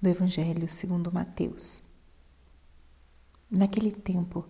[0.00, 1.82] do Evangelho segundo Mateus.
[3.50, 4.46] Naquele tempo,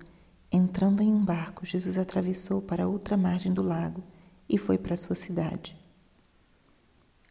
[0.51, 4.03] entrando em um barco, Jesus atravessou para outra margem do lago
[4.49, 5.77] e foi para sua cidade.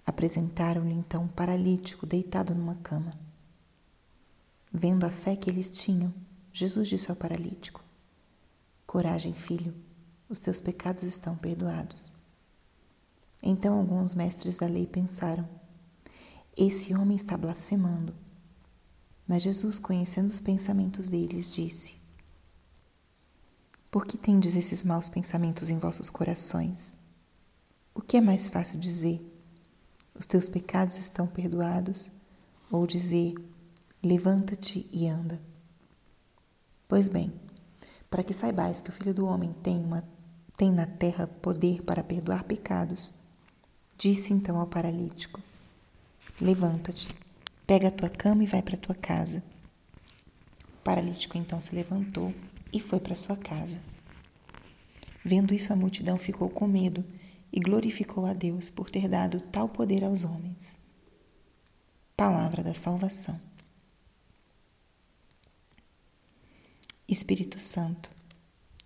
[0.05, 3.11] Apresentaram-lhe então um paralítico deitado numa cama.
[4.71, 6.13] Vendo a fé que eles tinham,
[6.53, 7.83] Jesus disse ao paralítico:
[8.85, 9.75] Coragem, filho,
[10.29, 12.11] os teus pecados estão perdoados.
[13.41, 15.47] Então alguns mestres da lei pensaram:
[16.57, 18.15] esse homem está blasfemando.
[19.27, 21.97] Mas Jesus, conhecendo os pensamentos deles, disse:
[23.91, 26.95] Por que tendes esses maus pensamentos em vossos corações?
[27.93, 29.21] O que é mais fácil dizer?
[30.13, 32.11] Os teus pecados estão perdoados?
[32.71, 33.33] Ou dizer:
[34.01, 35.41] Levanta-te e anda?
[36.87, 37.33] Pois bem,
[38.09, 40.07] para que saibais que o Filho do Homem tem, uma,
[40.55, 43.11] tem na terra poder para perdoar pecados,
[43.97, 45.41] disse então ao paralítico:
[46.39, 47.07] Levanta-te,
[47.65, 49.41] pega a tua cama e vai para tua casa.
[50.67, 52.33] O paralítico então se levantou
[52.73, 53.79] e foi para sua casa.
[55.23, 57.05] Vendo isso, a multidão ficou com medo
[57.53, 60.77] e glorificou a Deus por ter dado tal poder aos homens.
[62.17, 63.39] Palavra da salvação.
[67.07, 68.11] Espírito Santo,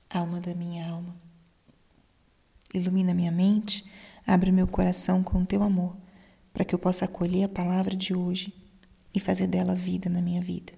[0.07, 1.15] alma da minha alma,
[2.73, 3.89] ilumina minha mente,
[4.27, 5.97] abre meu coração com teu amor
[6.53, 8.53] para que eu possa acolher a palavra de hoje
[9.13, 10.73] e fazer dela vida na minha vida.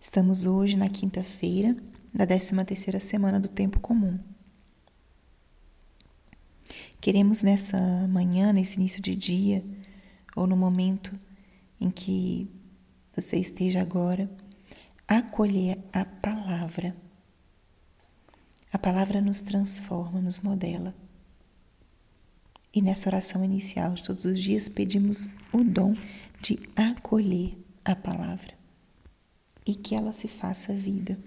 [0.00, 1.76] Estamos hoje na quinta-feira
[2.12, 4.18] da 13 terceira semana do tempo comum.
[7.00, 9.64] Queremos nessa manhã, nesse início de dia,
[10.36, 11.18] ou no momento
[11.80, 12.50] em que
[13.14, 14.30] você esteja agora,
[15.08, 16.96] acolher a palavra.
[18.72, 20.94] A palavra nos transforma, nos modela.
[22.72, 25.94] E nessa oração inicial de todos os dias pedimos o dom
[26.40, 28.54] de acolher a palavra
[29.66, 31.18] e que ela se faça vida.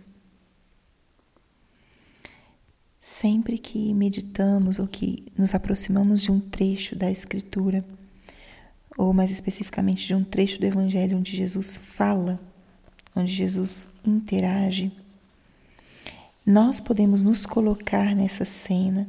[2.99, 7.83] Sempre que meditamos ou que nos aproximamos de um trecho da Escritura,
[8.97, 12.39] ou mais especificamente de um trecho do Evangelho onde Jesus fala,
[13.13, 14.91] onde Jesus interage,
[16.45, 19.07] nós podemos nos colocar nessa cena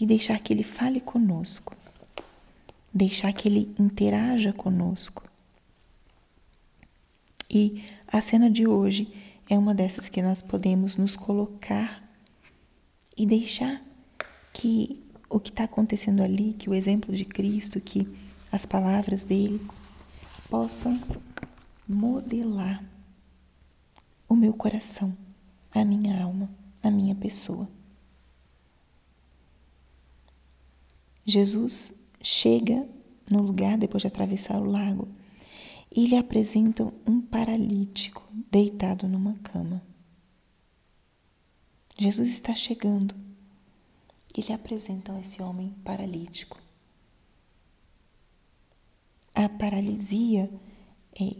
[0.00, 1.76] e deixar que Ele fale conosco,
[2.92, 5.28] deixar que Ele interaja conosco.
[7.50, 9.12] E a cena de hoje
[9.48, 12.02] é uma dessas que nós podemos nos colocar
[13.16, 13.82] e deixar
[14.52, 18.08] que o que está acontecendo ali, que o exemplo de Cristo, que
[18.50, 19.60] as palavras dele
[20.48, 21.00] possam
[21.86, 22.82] modelar
[24.28, 25.16] o meu coração,
[25.72, 26.48] a minha alma,
[26.82, 27.68] a minha pessoa.
[31.24, 32.88] Jesus chega
[33.30, 35.08] no lugar depois de atravessar o lago
[35.94, 39.82] e lhe apresentam um paralítico deitado numa cama.
[41.96, 43.14] Jesus está chegando
[44.36, 46.58] e lhe apresentam esse homem paralítico.
[49.34, 50.50] A paralisia
[51.20, 51.36] é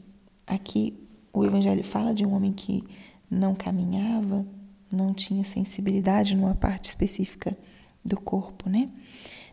[0.47, 2.82] aqui o evangelho fala de um homem que
[3.30, 4.44] não caminhava,
[4.91, 7.56] não tinha sensibilidade numa parte específica
[8.04, 8.91] do corpo, né?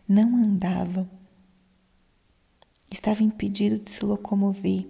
[0.08, 1.08] Não andava,
[2.90, 4.88] estava impedido de se locomover,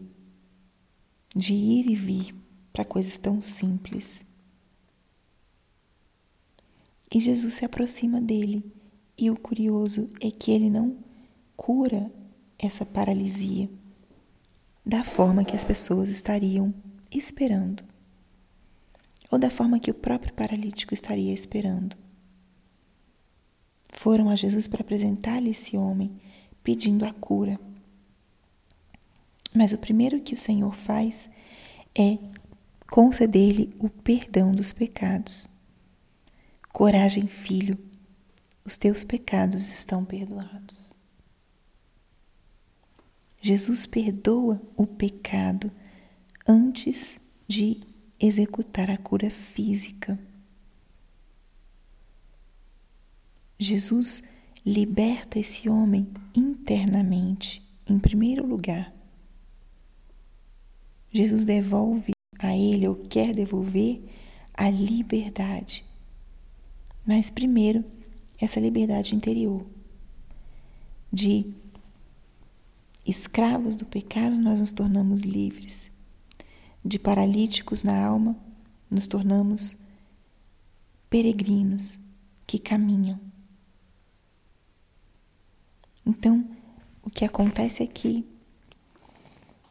[1.35, 2.35] de ir e vir
[2.73, 4.25] para coisas tão simples.
[7.13, 8.65] E Jesus se aproxima dele,
[9.17, 10.97] e o curioso é que ele não
[11.57, 12.13] cura
[12.57, 13.69] essa paralisia
[14.87, 16.73] da forma que as pessoas estariam
[17.11, 17.83] esperando,
[19.31, 21.97] ou da forma que o próprio paralítico estaria esperando.
[23.99, 26.21] Foram a Jesus para apresentar-lhe esse homem,
[26.63, 27.59] pedindo a cura.
[29.53, 31.29] Mas o primeiro que o Senhor faz
[31.99, 32.17] é
[32.89, 35.49] conceder-lhe o perdão dos pecados.
[36.73, 37.77] Coragem, filho,
[38.65, 40.93] os teus pecados estão perdoados.
[43.43, 45.73] Jesus perdoa o pecado
[46.47, 47.19] antes
[47.49, 47.81] de
[48.21, 50.17] executar a cura física.
[53.59, 54.23] Jesus
[54.65, 58.95] liberta esse homem internamente, em primeiro lugar.
[61.11, 64.01] Jesus devolve a ele, ou quer devolver,
[64.55, 65.85] a liberdade.
[67.05, 67.85] Mas primeiro,
[68.41, 69.67] essa liberdade interior.
[71.13, 71.53] De
[73.05, 75.91] escravos do pecado, nós nos tornamos livres.
[76.85, 78.37] De paralíticos na alma,
[78.89, 79.79] nos tornamos
[81.11, 81.99] peregrinos
[82.47, 83.19] que caminham.
[86.09, 86.43] Então,
[87.05, 88.27] o que acontece aqui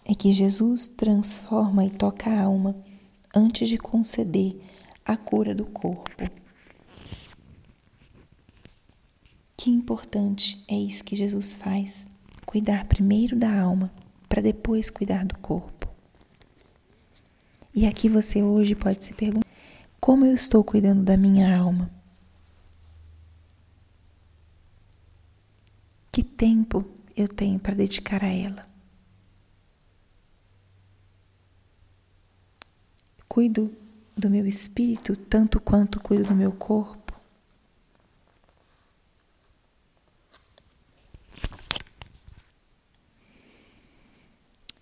[0.05, 2.75] é que Jesus transforma e toca a alma
[3.35, 4.55] antes de conceder
[5.03, 6.29] a cura do corpo.
[9.57, 12.07] Que importante é isso que Jesus faz:
[12.45, 13.91] cuidar primeiro da alma
[14.29, 15.89] para depois cuidar do corpo.
[17.73, 19.49] E aqui você hoje pode se perguntar:
[19.99, 21.96] como eu estou cuidando da minha alma?
[26.17, 26.83] Que tempo
[27.15, 28.65] eu tenho para dedicar a ela?
[33.29, 33.71] Cuido
[34.17, 37.13] do meu espírito tanto quanto cuido do meu corpo?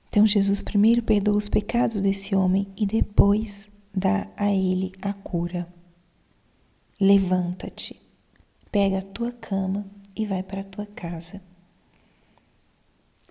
[0.08, 5.68] Então Jesus primeiro perdoa os pecados desse homem e depois dá a ele a cura.
[6.98, 8.02] Levanta-te,
[8.72, 9.86] pega a tua cama
[10.16, 11.42] e vai para a tua casa.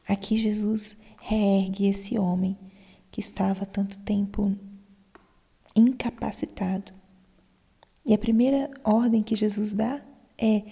[0.06, 2.58] Aqui Jesus reergue esse homem
[3.10, 4.54] que estava tanto tempo
[5.74, 6.92] incapacitado.
[8.04, 10.02] E a primeira ordem que Jesus dá
[10.36, 10.62] é: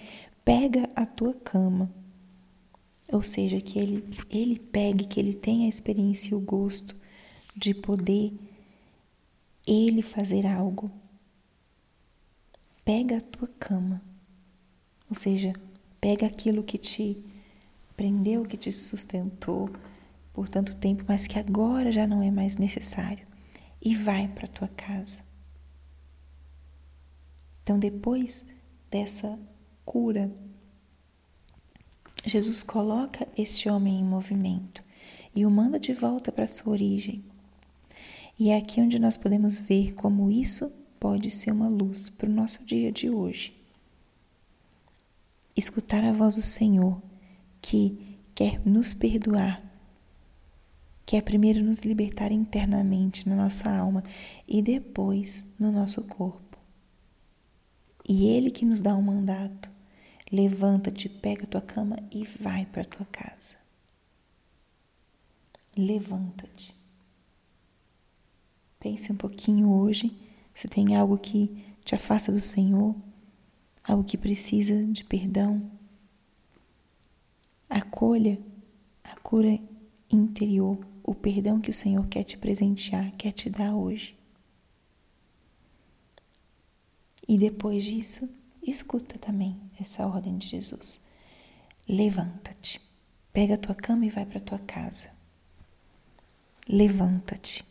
[0.45, 1.91] pega a tua cama.
[3.11, 6.95] Ou seja, que ele, ele pegue, que ele tenha a experiência e o gosto
[7.55, 8.33] de poder
[9.65, 10.91] ele fazer algo.
[12.85, 14.01] Pega a tua cama.
[15.09, 15.53] Ou seja,
[16.03, 17.23] pega aquilo que te
[17.95, 19.69] prendeu, que te sustentou
[20.33, 23.25] por tanto tempo, mas que agora já não é mais necessário
[23.81, 25.21] e vai para tua casa.
[27.63, 28.43] Então, depois
[28.91, 29.39] dessa
[29.85, 30.29] cura,
[32.25, 34.83] Jesus coloca este homem em movimento
[35.33, 37.23] e o manda de volta para sua origem.
[38.37, 40.69] E é aqui onde nós podemos ver como isso
[40.99, 43.62] pode ser uma luz para o nosso dia de hoje.
[45.55, 47.01] Escutar a voz do Senhor,
[47.61, 49.73] que quer nos perdoar
[51.05, 54.03] que é primeiro nos libertar internamente na nossa alma
[54.47, 56.57] e depois no nosso corpo.
[58.07, 59.71] E Ele que nos dá um mandato:
[60.31, 63.55] levanta-te, pega a tua cama e vai para a tua casa.
[65.77, 66.75] Levanta-te.
[68.79, 70.17] Pense um pouquinho hoje
[70.53, 72.95] se tem algo que te afasta do Senhor,
[73.83, 75.69] algo que precisa de perdão.
[77.69, 78.39] Acolha
[79.03, 79.59] a cura
[80.09, 84.17] interior o perdão que o Senhor quer te presentear, quer te dar hoje.
[87.27, 88.29] E depois disso,
[88.61, 91.01] escuta também essa ordem de Jesus.
[91.87, 92.81] Levanta-te,
[93.33, 95.09] pega a tua cama e vai para tua casa.
[96.67, 97.65] Levanta-te.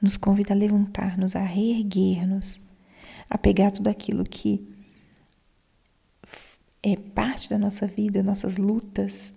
[0.00, 2.60] Nos convida a levantar-nos, a reerguer-nos,
[3.30, 4.73] a pegar tudo aquilo que
[6.84, 9.32] é parte da nossa vida, nossas lutas,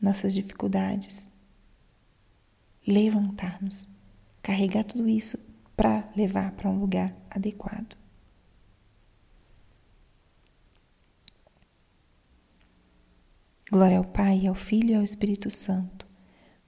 [0.00, 1.28] nossas dificuldades
[2.86, 3.88] levantar-nos,
[4.42, 5.38] carregar tudo isso
[5.76, 7.96] para levar para um lugar adequado.
[13.70, 16.06] Glória ao Pai, ao Filho e ao Espírito Santo,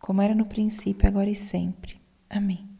[0.00, 2.00] como era no princípio, agora e sempre.
[2.28, 2.75] Amém.